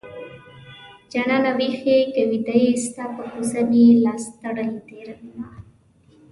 جانانه 1.11 1.51
ويښ 1.57 1.81
يې 1.91 1.97
که 2.13 2.21
ويده 2.29 2.55
يې 2.63 2.71
ستا 2.85 3.03
په 3.15 3.23
کوڅه 3.31 3.61
مې 3.69 3.83
لاس 4.03 4.23
تړلی 4.39 4.79
تېروينه 4.87 5.45